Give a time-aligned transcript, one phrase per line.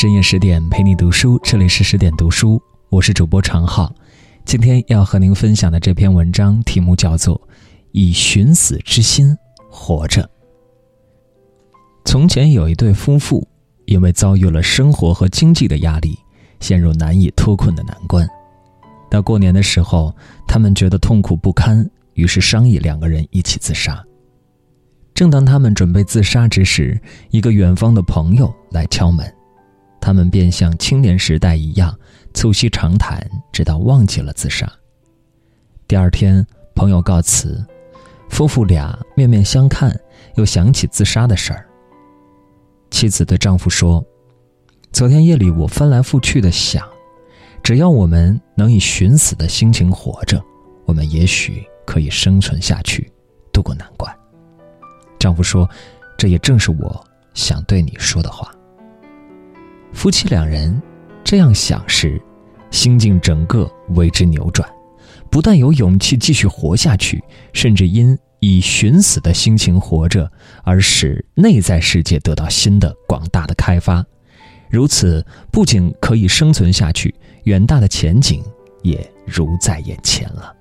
[0.00, 3.94] 深夜十点陪你读书，这里是十点读书，我是主播常浩。
[4.46, 7.36] 今天要和您分享的这篇文章题目叫做
[7.92, 9.36] 《以寻死之心
[9.68, 10.22] 活着》。
[12.06, 13.46] 从前有一对夫妇，
[13.84, 16.18] 因为遭遇了生活和经济的压力，
[16.60, 18.26] 陷入难以脱困的难关。
[19.10, 20.16] 到过年的时候，
[20.48, 24.02] 他们觉得痛苦不堪，于是商议两个人一起自杀。
[25.12, 26.98] 正当他们准备自杀之时，
[27.28, 29.30] 一个远方的朋友来敲门。
[30.00, 31.96] 他们便像青年时代一样
[32.32, 34.70] 促膝长谈，直到忘记了自杀。
[35.86, 37.64] 第二天，朋友告辞，
[38.28, 39.94] 夫妇俩面面相看，
[40.36, 41.66] 又想起自杀的事儿。
[42.90, 44.04] 妻子对丈夫说
[44.92, 46.88] ：“昨天夜里我翻来覆去的想，
[47.62, 50.42] 只要我们能以寻死的心情活着，
[50.86, 53.10] 我们也许可以生存下去，
[53.52, 54.12] 渡过难关。”
[55.18, 55.68] 丈夫说
[56.16, 57.04] ：“这也正是我
[57.34, 58.50] 想对你说的话。”
[59.92, 60.80] 夫妻两人
[61.22, 62.20] 这样想时，
[62.70, 64.68] 心境整个为之扭转，
[65.30, 70.30] 不但有勇气继续活下去，甚至因以寻死的心情活着
[70.64, 74.04] 而使内在世界得到新的广大的开发。
[74.70, 77.14] 如此，不仅可以生存下去，
[77.44, 78.42] 远大的前景
[78.82, 80.54] 也如在眼前了。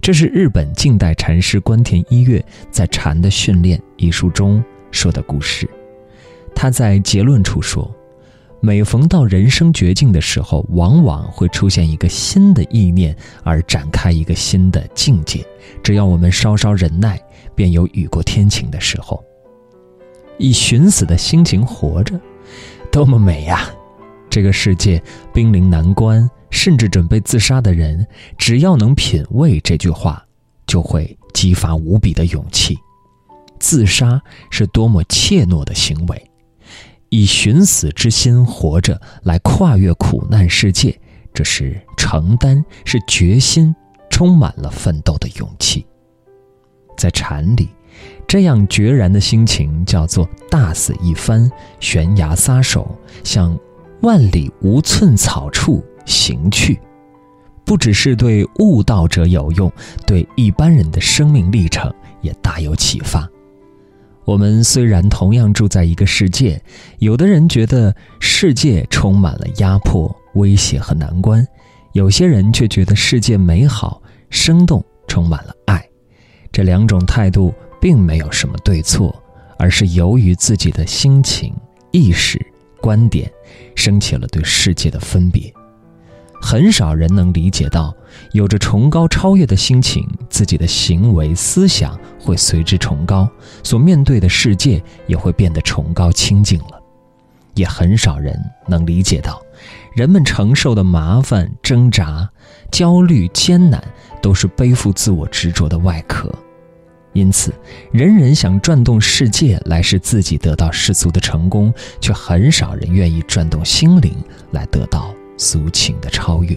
[0.00, 5.68] 这是日本近代禅师关田一月在《禅的训练》一书中说的故事。
[6.58, 7.94] 他在结论处说
[8.60, 15.46] ：“每逢到人生绝境的时候，往往会出现一个新的意念，而展开一个新的境界。
[15.82, 17.20] 只要我们稍稍忍耐，
[17.54, 19.22] 便有雨过天晴的时候。
[20.38, 22.18] 以寻死的心情活着，
[22.90, 23.70] 多么美呀！
[24.30, 25.00] 这个世界
[25.34, 28.06] 濒临难关，甚至准备自杀的人，
[28.38, 30.24] 只要能品味这句话，
[30.66, 32.78] 就会激发无比的勇气。
[33.58, 34.20] 自杀
[34.50, 36.22] 是多么怯懦的行为！”
[37.08, 40.98] 以寻死之心活着，来跨越苦难世界，
[41.32, 43.74] 这是承担，是决心，
[44.10, 45.86] 充满了奋斗的勇气。
[46.96, 47.68] 在禅里，
[48.26, 53.58] 这样决然的心情叫做“大死一番，悬崖撒手，向
[54.02, 56.80] 万里无寸草处行去”。
[57.64, 59.70] 不只是对悟道者有用，
[60.06, 63.28] 对一般人的生命历程也大有启发。
[64.26, 66.60] 我们虽然同样住在一个世界，
[66.98, 71.46] 有的人觉得世界充满了压迫、威胁和难关，
[71.92, 75.88] 有些人却觉得世界美好、生动，充满了爱。
[76.50, 79.14] 这两种态度并没有什么对错，
[79.58, 81.54] 而是由于自己的心情、
[81.92, 82.44] 意识、
[82.80, 83.30] 观点，
[83.76, 85.54] 升起了对世界的分别。
[86.40, 87.94] 很少人能理解到，
[88.32, 93.28] 有着崇高超越的心情，自己的行为思想会随之崇高，
[93.62, 96.80] 所面对的世界也会变得崇高清净了。
[97.54, 98.38] 也很少人
[98.68, 99.40] 能理解到，
[99.94, 102.28] 人们承受的麻烦、挣扎、
[102.70, 103.82] 焦虑、艰难，
[104.20, 106.30] 都是背负自我执着的外壳。
[107.14, 107.50] 因此，
[107.90, 114.14] 人人想转动世界来使自己得到世俗的成功，却很少人愿意转动心灵
[114.50, 115.15] 来得到。
[115.36, 116.56] 俗情的超越，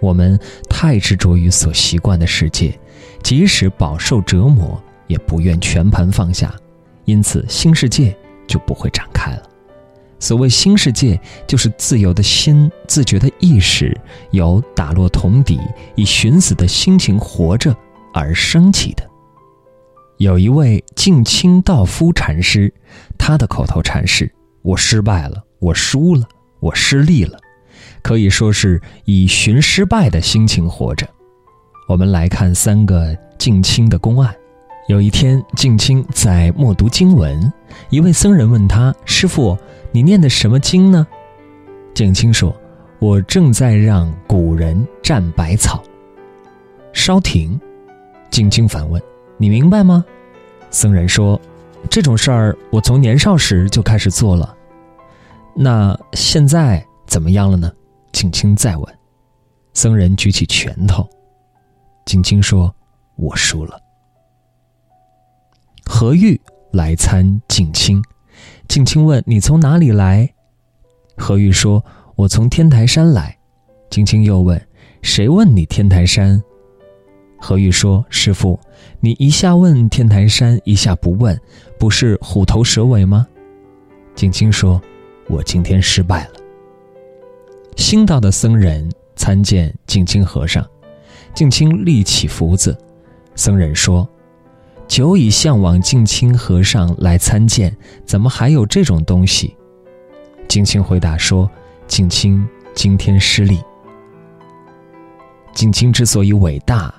[0.00, 2.78] 我们太执着于所习惯的世界，
[3.22, 6.54] 即使饱受折磨，也不愿全盘放下，
[7.04, 9.42] 因此新世界就不会展开了。
[10.20, 13.94] 所谓新世界，就是自由的心、自觉的意识，
[14.30, 15.60] 由打落铜底、
[15.96, 17.76] 以寻死的心情活着
[18.14, 19.04] 而升起的。
[20.16, 22.72] 有一位静清道夫禅师，
[23.18, 26.26] 他的口头禅是：“我失败了，我输了，
[26.60, 27.36] 我失利了。”
[28.02, 31.08] 可以说是以寻失败的心情活着。
[31.88, 34.34] 我们来看三个静清的公案。
[34.86, 37.50] 有一天，静清在默读经文，
[37.88, 39.56] 一位僧人问他：“师傅，
[39.92, 41.06] 你念的什么经呢？”
[41.94, 42.54] 静清说
[43.00, 45.82] ：“我正在让古人蘸百草。”
[46.92, 47.58] 稍停，
[48.30, 49.02] 静清反问
[49.38, 50.04] ：“你明白吗？”
[50.70, 51.40] 僧人说
[51.88, 54.54] ：“这种事儿我从年少时就开始做了。
[55.54, 57.72] 那现在怎么样了呢？”
[58.10, 58.98] 静清再问，
[59.72, 61.08] 僧人举起拳头。
[62.04, 62.74] 静清说
[63.14, 63.80] ：“我输了。”
[65.86, 66.40] 何玉
[66.72, 68.02] 来参静清，
[68.66, 70.28] 静清问：“你从哪里来？”
[71.16, 71.84] 何玉说
[72.16, 73.38] ：“我从天台山来。”
[73.90, 74.60] 静清又问
[75.00, 76.42] ：“谁问你天台山？”
[77.38, 78.58] 何玉说：“师傅，
[78.98, 81.40] 你一下问天台山，一下不问，
[81.78, 83.28] 不是虎头蛇尾吗？”
[84.16, 84.82] 静清说
[85.30, 86.32] ：“我今天失败了。”
[87.84, 90.66] 新到的僧人参见静清和尚，
[91.34, 92.74] 静清立起福子。
[93.36, 94.08] 僧人说
[94.88, 97.76] ：“久已向往静清和尚来参见，
[98.06, 99.54] 怎么还有这种东西？”
[100.48, 101.48] 静清回答说
[101.86, 103.60] ：“静清今天失利。”
[105.52, 106.92] 静清之所以伟大，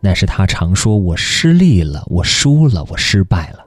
[0.00, 3.58] 那是他常说：“我失利了，我输了，我失败了。”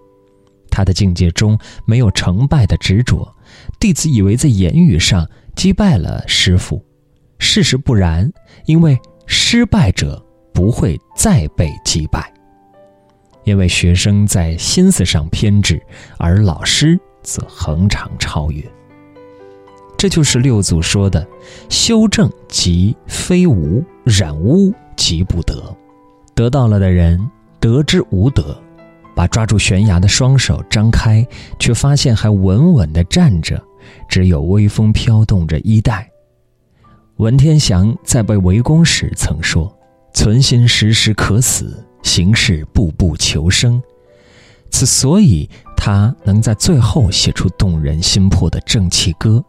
[0.72, 1.56] 他的境界中
[1.86, 3.32] 没有成败的执着。
[3.80, 6.84] 弟子以为在言语上击败了师傅，
[7.40, 8.32] 事实不然，
[8.66, 10.24] 因为失败者
[10.54, 12.32] 不会再被击败。
[13.44, 15.82] 因为学生在心思上偏执，
[16.18, 18.64] 而老师则恒常超越。
[19.98, 21.26] 这就是六祖说的
[21.70, 25.62] ：“修正即非无，染污即不得。”
[26.36, 27.20] 得到了的人
[27.60, 28.58] 得之无得，
[29.14, 31.26] 把抓住悬崖的双手张开，
[31.60, 33.62] 却发现还稳稳地站着，
[34.08, 36.10] 只有微风飘动着衣带。
[37.18, 39.72] 文天祥在被围攻时曾说
[40.14, 43.82] ：“存心时时可死。”行事步步求生，
[44.70, 49.42] 此所以他能在最后写出动人心魄的正气歌。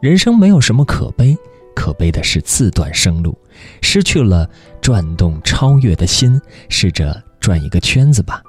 [0.00, 1.36] 人生没有什么可悲，
[1.76, 3.38] 可悲的是自断生路，
[3.82, 4.48] 失去了
[4.80, 6.40] 转动超越的心。
[6.70, 8.42] 试着转一个圈子吧，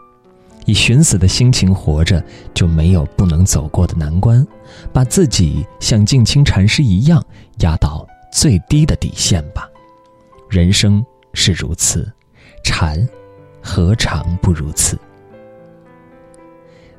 [0.66, 2.24] 以寻死的心情活着，
[2.54, 4.46] 就没有不能走过的难关。
[4.92, 7.24] 把自己像静清禅师一样
[7.60, 9.70] 压到最低的底线吧。
[10.50, 12.12] 人生是如此，
[12.64, 13.08] 禅。
[13.68, 14.96] 何尝不如此？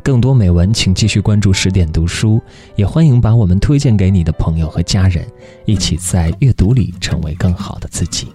[0.03, 2.41] 更多美文，请继续关注十点读书，
[2.75, 5.25] 也欢迎把我们推荐给你的朋友和家人，
[5.65, 8.33] 一起在阅读里成为更好的自己。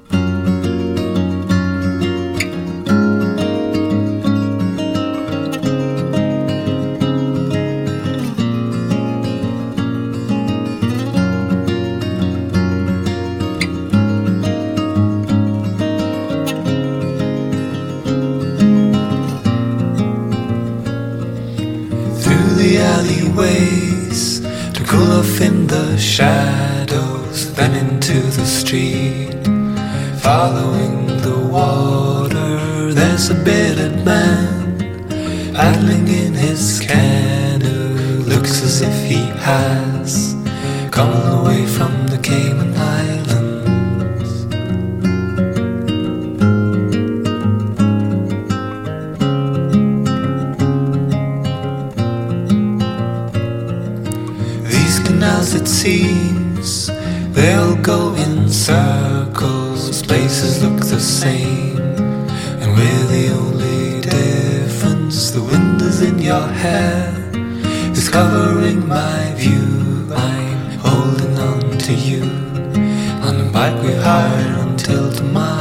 [23.42, 24.40] Alleyways
[24.74, 29.32] to cool off in the shadows, then into the street.
[30.20, 34.78] Following the water, there's a bearded man
[35.54, 38.24] paddling in his canoe.
[38.26, 40.36] Looks as if he has
[40.92, 43.21] come away from the Cayman Islands.
[55.24, 56.88] As it seems.
[57.34, 61.80] They'll go in circles, places look the same.
[62.62, 65.32] And we're the only difference.
[65.32, 67.14] The wind is in your hair,
[67.96, 70.14] is covering my view.
[70.14, 72.24] I'm holding on to you
[73.26, 75.61] on the bike we hired until tomorrow.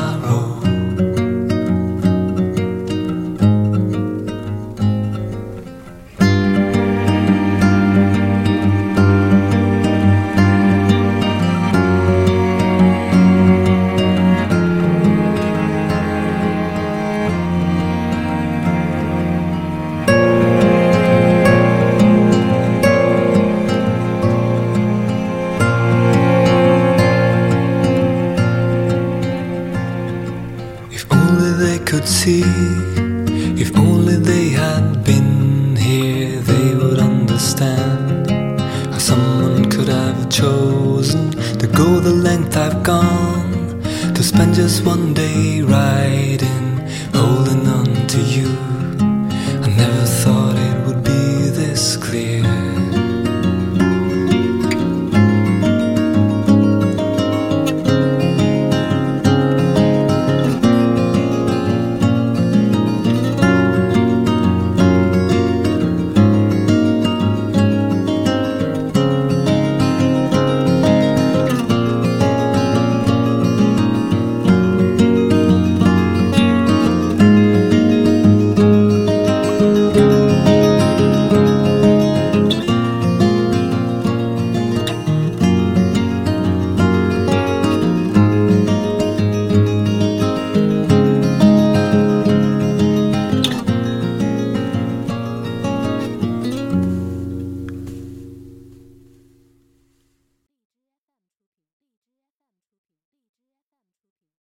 [32.32, 38.30] If only they had been here, they would understand
[38.92, 43.82] how someone could have chosen to go the length I've gone,
[44.14, 48.69] to spend just one day riding, holding on to you.